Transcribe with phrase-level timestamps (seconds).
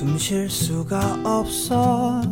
[0.00, 2.22] 숨 쉴 수가 없어.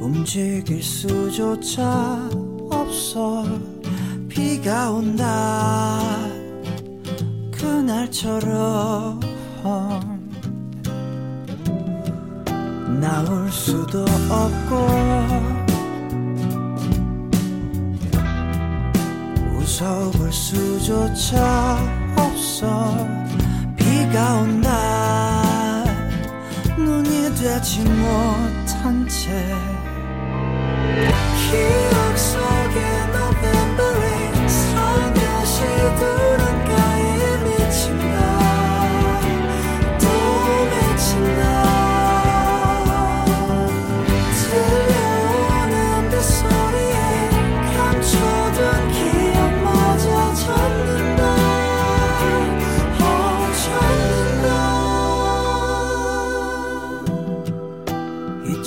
[0.00, 2.30] 움직일 수조차
[2.70, 3.44] 없어.
[4.30, 6.00] 비가 온다.
[7.50, 9.20] 그날처럼
[12.98, 14.76] 나올 수도 없고
[19.58, 21.76] 웃어볼 수조차
[22.16, 23.19] 없어
[24.20, 25.82] 비가 온다.
[26.76, 28.39] 눈이 되지 못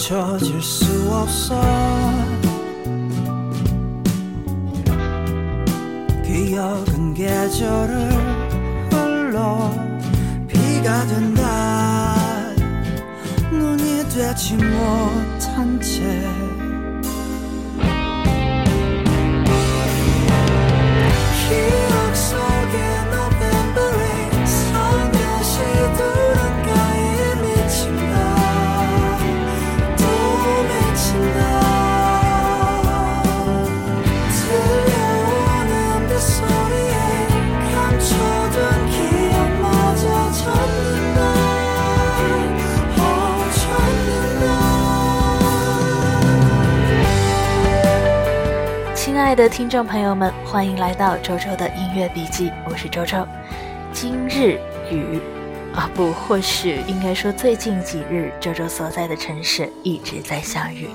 [0.04, 1.62] 잊혀질 수 없어.
[6.26, 8.10] 기억은 계절을
[8.92, 9.72] 흘러
[10.46, 12.16] 비가 된다.
[13.50, 16.43] 눈이 되지 못한 채
[49.34, 53.28] 爱的听众朋友们，欢迎来到周周的音乐笔记，我是周周。
[53.92, 54.60] 今日
[54.92, 55.20] 雨
[55.74, 60.88] 啊，不，或许应该说最近几日，周周所在的城市一直在下雨。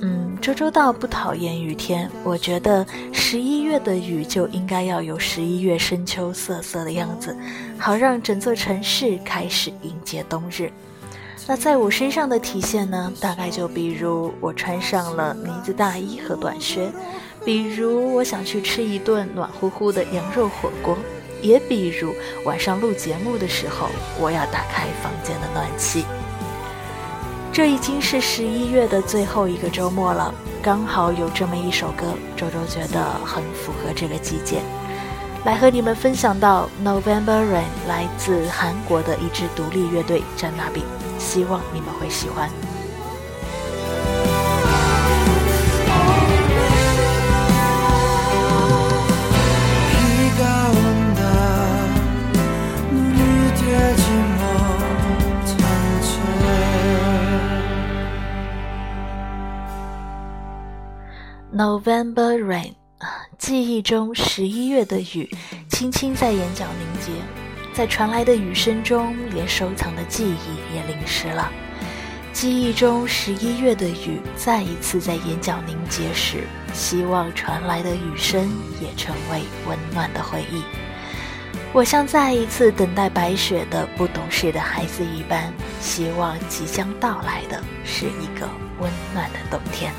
[0.00, 7.36] 嗯，周周倒不讨厌雨天，我觉得十一月的雨就应该要有十一月深秋瑟瑟的样子，
[7.76, 10.72] 好让整座城市开始迎接冬日。
[11.46, 16.90] 那在我身上的体现呢，大概就比如我穿上了呢子大衣和短靴，
[17.44, 20.96] 比如我想去吃一顿暖乎乎的羊肉火锅，
[21.40, 22.12] 也比如
[22.44, 23.88] 晚上录节目的时候，
[24.18, 26.04] 我要打开房间的暖气。
[27.52, 34.60] 这已经是十一月的最后一个周末了，刚好有这么一首歌，周周觉得很符合这个季节。
[35.44, 40.82] 来和你们分享到《November Rain》，来自韩国的一支独立乐队占娜比，
[41.18, 42.50] 希望你们会喜欢。
[61.52, 62.74] November rain，
[63.38, 65.30] 记忆中十一月的雨，
[65.70, 67.45] 轻轻在眼角凝结。
[67.76, 71.52] 在传来的雨声中，连收藏的记忆也淋湿了。
[72.32, 78.50] 记忆中十一月的雨，再一次在眼角凝结时，希望传来的雨声
[78.80, 80.62] 也成为温暖的回忆。
[81.74, 88.48] 我像再一次等待白雪的不懂事的孩子一般，希望即将到来的是一个
[88.80, 89.92] 温暖的冬天。